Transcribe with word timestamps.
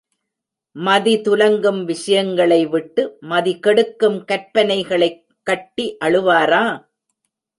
மதி 0.71 1.21
துலங்கும் 1.21 1.85
விஷயங்களை 1.85 2.65
விட்டு, 2.65 3.17
மதி 3.19 3.59
கெடுக்கும் 3.59 4.25
கற்பனைகளைக் 4.25 5.25
கட்டி 5.43 5.97
அழுவாரா? 6.05 6.87